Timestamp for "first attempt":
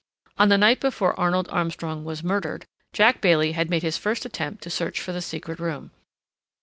3.99-4.63